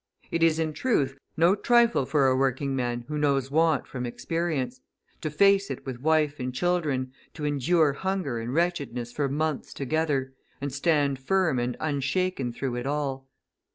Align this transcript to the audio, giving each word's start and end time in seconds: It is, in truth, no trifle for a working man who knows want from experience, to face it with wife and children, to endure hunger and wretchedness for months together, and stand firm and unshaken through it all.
It 0.31 0.41
is, 0.41 0.57
in 0.57 0.73
truth, 0.73 1.19
no 1.37 1.53
trifle 1.53 2.07
for 2.07 2.25
a 2.25 2.35
working 2.35 2.75
man 2.75 3.05
who 3.07 3.19
knows 3.19 3.51
want 3.51 3.85
from 3.85 4.03
experience, 4.07 4.81
to 5.21 5.29
face 5.29 5.69
it 5.69 5.85
with 5.85 6.01
wife 6.01 6.39
and 6.39 6.51
children, 6.51 7.13
to 7.35 7.45
endure 7.45 7.93
hunger 7.93 8.39
and 8.39 8.51
wretchedness 8.51 9.11
for 9.11 9.29
months 9.29 9.75
together, 9.75 10.33
and 10.59 10.73
stand 10.73 11.19
firm 11.19 11.59
and 11.59 11.77
unshaken 11.79 12.51
through 12.51 12.77
it 12.77 12.87
all. 12.87 13.29